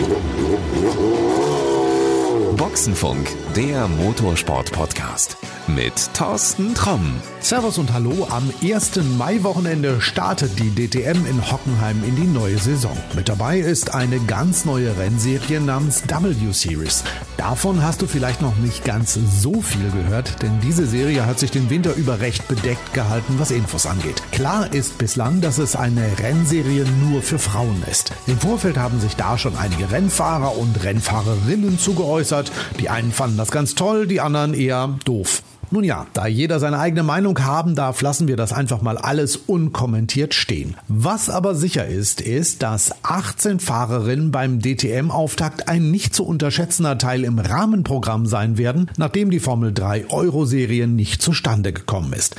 [0.00, 1.25] よっよっよっ。
[2.76, 3.26] Boxenfunk,
[3.56, 7.20] der Motorsport-Podcast mit Thorsten Tromm.
[7.40, 8.26] Servus und Hallo.
[8.30, 12.96] Am ersten Maiwochenende startet die DTM in Hockenheim in die neue Saison.
[13.14, 17.02] Mit dabei ist eine ganz neue Rennserie namens W Series.
[17.36, 21.50] Davon hast du vielleicht noch nicht ganz so viel gehört, denn diese Serie hat sich
[21.50, 24.22] den Winter über recht bedeckt gehalten, was Infos angeht.
[24.32, 28.12] Klar ist bislang, dass es eine Rennserie nur für Frauen ist.
[28.26, 32.50] Im Vorfeld haben sich da schon einige Rennfahrer und Rennfahrerinnen zugeäußert.
[32.80, 35.42] Die einen fanden das ganz toll, die anderen eher doof.
[35.70, 39.36] Nun ja, da jeder seine eigene Meinung haben darf, lassen wir das einfach mal alles
[39.36, 40.76] unkommentiert stehen.
[40.86, 47.24] Was aber sicher ist, ist, dass 18 Fahrerinnen beim DTM-Auftakt ein nicht zu unterschätzender Teil
[47.24, 52.36] im Rahmenprogramm sein werden, nachdem die Formel 3 Euro-Serie nicht zustande gekommen ist.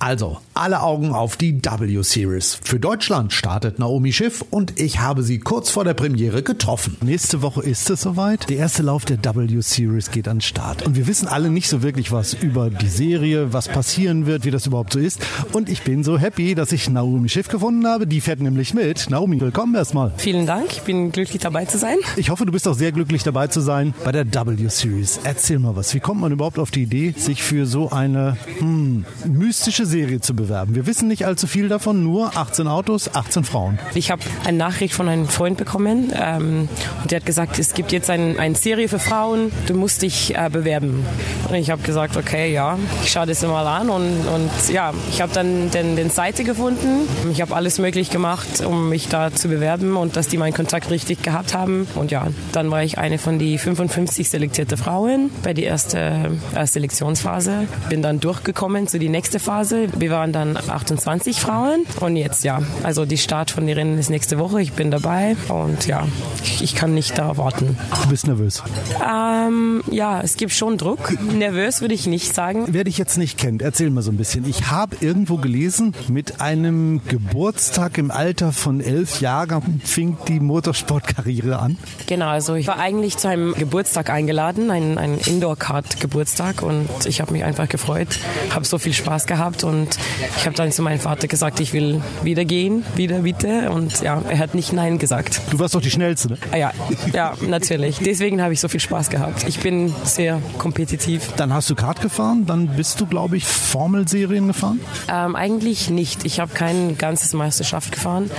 [0.00, 2.60] Also, alle Augen auf die W-Series.
[2.62, 6.96] Für Deutschland startet Naomi Schiff und ich habe sie kurz vor der Premiere getroffen.
[7.00, 8.48] Nächste Woche ist es soweit.
[8.48, 10.86] Der erste Lauf der W-Series geht an den Start.
[10.86, 14.52] Und wir wissen alle nicht so wirklich was über die Serie, was passieren wird, wie
[14.52, 15.20] das überhaupt so ist.
[15.52, 18.06] Und ich bin so happy, dass ich Naomi Schiff gefunden habe.
[18.06, 19.10] Die fährt nämlich mit.
[19.10, 20.12] Naomi, willkommen erstmal.
[20.16, 20.70] Vielen Dank.
[20.70, 21.96] Ich bin glücklich dabei zu sein.
[22.14, 25.20] Ich hoffe, du bist auch sehr glücklich dabei zu sein bei der W-Series.
[25.24, 25.92] Erzähl mal was.
[25.92, 30.34] Wie kommt man überhaupt auf die Idee, sich für so eine hm, mystische Serie zu
[30.34, 30.74] bewerben.
[30.74, 33.78] Wir wissen nicht allzu viel davon, nur 18 Autos, 18 Frauen.
[33.94, 36.68] Ich habe eine Nachricht von einem Freund bekommen ähm,
[37.02, 40.36] und der hat gesagt, es gibt jetzt ein, eine Serie für Frauen, du musst dich
[40.36, 41.04] äh, bewerben.
[41.48, 45.20] Und ich habe gesagt, okay, ja, ich schaue das mal an und, und ja, ich
[45.20, 47.08] habe dann den, den Seite gefunden.
[47.32, 50.90] Ich habe alles möglich gemacht, um mich da zu bewerben und dass die meinen Kontakt
[50.90, 51.86] richtig gehabt haben.
[51.94, 56.66] Und ja, dann war ich eine von die 55 selektierte Frauen bei der ersten äh,
[56.66, 57.66] Selektionsphase.
[57.88, 59.77] Bin dann durchgekommen zu die nächste Phase.
[59.96, 64.10] Wir waren dann 28 Frauen und jetzt ja, also die Start von den Rennen ist
[64.10, 64.60] nächste Woche.
[64.60, 66.06] Ich bin dabei und ja,
[66.42, 67.76] ich, ich kann nicht da warten.
[68.02, 68.62] Du bist nervös?
[69.04, 71.14] Ähm, ja, es gibt schon Druck.
[71.32, 72.66] Nervös würde ich nicht sagen.
[72.68, 74.48] Wer dich jetzt nicht kennt, erzähl mal so ein bisschen.
[74.48, 81.58] Ich habe irgendwo gelesen, mit einem Geburtstag im Alter von elf Jahren fing die Motorsportkarriere
[81.58, 81.78] an.
[82.06, 87.32] Genau, also ich war eigentlich zu einem Geburtstag eingeladen, ein, ein Indoor-Kart-Geburtstag und ich habe
[87.32, 88.18] mich einfach gefreut,
[88.50, 89.98] habe so viel Spaß gehabt und
[90.36, 94.22] ich habe dann zu meinem Vater gesagt, ich will wieder gehen, wieder bitte und ja,
[94.28, 95.40] er hat nicht Nein gesagt.
[95.50, 96.38] Du warst doch die Schnellste, ne?
[96.50, 96.72] Ah, ja,
[97.12, 97.98] ja, natürlich.
[97.98, 99.46] Deswegen habe ich so viel Spaß gehabt.
[99.46, 101.32] Ich bin sehr kompetitiv.
[101.36, 104.80] Dann hast du Kart gefahren, dann bist du, glaube ich, Formelserien gefahren?
[105.08, 106.24] Ähm, eigentlich nicht.
[106.24, 108.30] Ich habe kein ganzes Meisterschaft gefahren.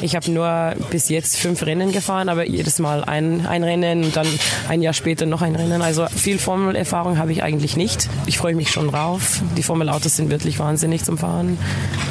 [0.00, 4.16] Ich habe nur bis jetzt fünf Rennen gefahren, aber jedes Mal ein, ein Rennen und
[4.16, 4.26] dann
[4.68, 5.82] ein Jahr später noch ein Rennen.
[5.82, 8.08] Also viel Formelerfahrung habe ich eigentlich nicht.
[8.26, 9.40] Ich freue mich schon drauf.
[9.56, 11.58] Die Formelautos sind wirklich wahnsinnig zum Fahren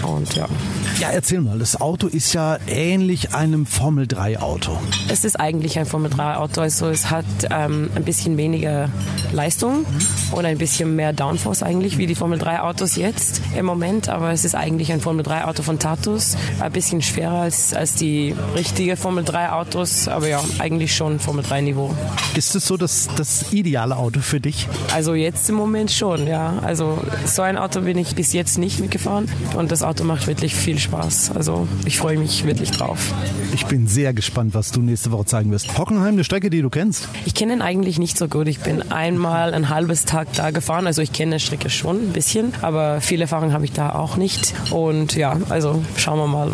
[0.03, 0.47] und ja.
[0.99, 4.79] Ja, erzähl mal, das Auto ist ja ähnlich einem Formel 3 Auto.
[5.09, 8.89] Es ist eigentlich ein Formel 3 Auto, also es hat ähm, ein bisschen weniger
[9.33, 9.85] Leistung
[10.31, 14.31] und ein bisschen mehr Downforce eigentlich wie die Formel 3 Autos jetzt im Moment, aber
[14.31, 18.33] es ist eigentlich ein Formel 3 Auto von Tatus, ein bisschen schwerer als, als die
[18.55, 21.93] richtige Formel 3 Autos, aber ja, eigentlich schon Formel 3 Niveau.
[22.35, 24.69] Ist es so das, das ideale Auto für dich?
[24.93, 26.59] Also jetzt im Moment schon, ja.
[26.61, 30.55] Also so ein Auto bin ich bis jetzt nicht mitgefahren und das Auto macht wirklich
[30.55, 30.84] viel Spaß.
[31.35, 33.13] Also ich freue mich wirklich drauf.
[33.53, 35.77] Ich bin sehr gespannt, was du nächste Woche zeigen wirst.
[35.77, 37.07] Hockenheim, eine Strecke, die du kennst?
[37.25, 38.47] Ich kenne ihn eigentlich nicht so gut.
[38.47, 40.87] Ich bin einmal ein halbes Tag da gefahren.
[40.87, 44.17] Also ich kenne die Strecke schon ein bisschen, aber viel Erfahrung habe ich da auch
[44.17, 44.53] nicht.
[44.71, 46.51] Und ja, also schauen wir mal.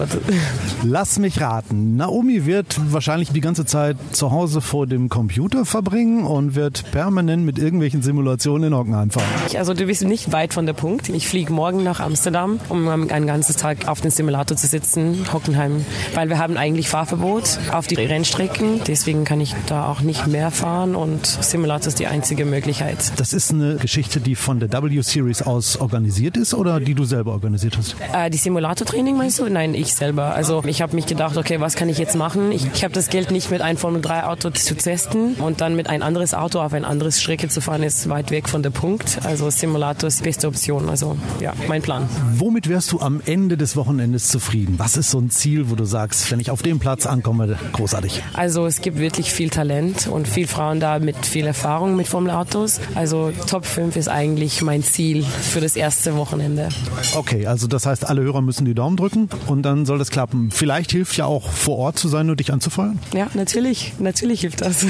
[0.83, 1.95] Lass mich raten.
[1.95, 7.45] Naomi wird wahrscheinlich die ganze Zeit zu Hause vor dem Computer verbringen und wird permanent
[7.45, 9.25] mit irgendwelchen Simulationen in Hockenheim fahren.
[9.57, 11.09] Also du bist nicht weit von der Punkt.
[11.09, 15.83] Ich fliege morgen nach Amsterdam, um einen ganzen Tag auf den Simulator zu sitzen, Hockenheim,
[16.13, 18.81] weil wir haben eigentlich Fahrverbot auf die Rennstrecken.
[18.85, 23.13] Deswegen kann ich da auch nicht mehr fahren und Simulator ist die einzige Möglichkeit.
[23.15, 27.31] Das ist eine Geschichte, die von der W-Series aus organisiert ist oder die du selber
[27.31, 27.95] organisiert hast?
[28.13, 29.49] Äh, die Simulatortraining meinst du?
[29.49, 30.35] Nein, ich selber.
[30.35, 32.51] Also ich habe mich gedacht, okay, was kann ich jetzt machen?
[32.51, 35.75] Ich, ich habe das Geld nicht mit einem Formel 3 Auto zu testen und dann
[35.75, 38.69] mit ein anderes Auto auf ein anderes Strecke zu fahren, ist weit weg von der
[38.69, 39.17] Punkt.
[39.23, 40.89] Also Simulator ist die beste Option.
[40.89, 42.07] Also ja, mein Plan.
[42.35, 44.75] Womit wärst du am Ende des Wochenendes zufrieden?
[44.77, 48.23] Was ist so ein Ziel, wo du sagst, wenn ich auf dem Platz ankomme, großartig?
[48.33, 52.79] Also es gibt wirklich viel Talent und viel Frauen da mit viel Erfahrung mit Formelautos.
[52.95, 56.69] Also Top 5 ist eigentlich mein Ziel für das erste Wochenende.
[57.15, 60.49] Okay, also das heißt, alle Hörer müssen die Daumen drücken und dann soll das klappen.
[60.51, 62.99] Vielleicht hilft ja auch vor Ort zu sein und dich anzufeuern?
[63.13, 63.93] Ja, natürlich.
[63.99, 64.85] Natürlich hilft das.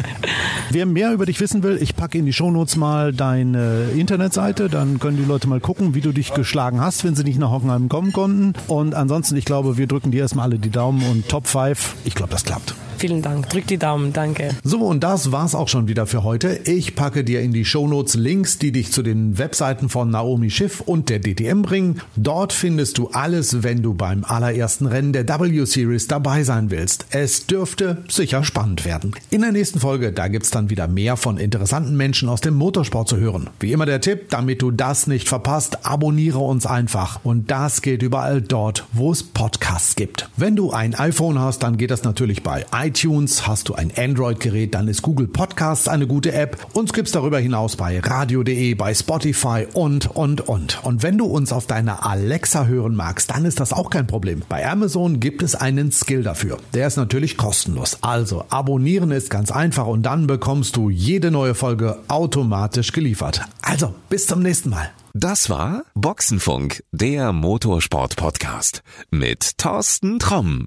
[0.70, 4.98] Wer mehr über dich wissen will, ich packe in die Shownotes mal deine Internetseite, dann
[4.98, 7.88] können die Leute mal gucken, wie du dich geschlagen hast, wenn sie nicht nach Hockenheim
[7.88, 8.29] kommen konnten.
[8.68, 12.14] Und ansonsten, ich glaube, wir drücken dir erstmal alle die Daumen und Top 5, ich
[12.14, 12.74] glaube, das klappt.
[13.00, 13.48] Vielen Dank.
[13.48, 14.12] Drück die Daumen.
[14.12, 14.50] Danke.
[14.62, 16.60] So, und das war's auch schon wieder für heute.
[16.64, 20.82] Ich packe dir in die Shownotes Links, die dich zu den Webseiten von Naomi Schiff
[20.82, 22.02] und der DTM bringen.
[22.16, 27.06] Dort findest du alles, wenn du beim allerersten Rennen der W-Series dabei sein willst.
[27.08, 29.12] Es dürfte sicher spannend werden.
[29.30, 33.08] In der nächsten Folge, da gibt's dann wieder mehr von interessanten Menschen aus dem Motorsport
[33.08, 33.48] zu hören.
[33.60, 37.20] Wie immer der Tipp, damit du das nicht verpasst, abonniere uns einfach.
[37.24, 40.28] Und das geht überall dort, wo es Podcasts gibt.
[40.36, 43.46] Wenn du ein iPhone hast, dann geht das natürlich bei iTunes.
[43.46, 46.56] Hast du ein Android-Gerät, dann ist Google Podcasts eine gute App.
[46.72, 50.82] Uns gibt's darüber hinaus bei radio.de, bei Spotify und, und, und.
[50.82, 54.42] Und wenn du uns auf deiner Alexa hören magst, dann ist das auch kein Problem.
[54.48, 56.58] Bei Amazon gibt es einen Skill dafür.
[56.74, 57.98] Der ist natürlich kostenlos.
[58.02, 63.42] Also abonnieren ist ganz einfach und dann bekommst du jede neue Folge automatisch geliefert.
[63.62, 64.90] Also, bis zum nächsten Mal.
[65.12, 70.66] Das war Boxenfunk, der Motorsport-Podcast mit Thorsten Tromm.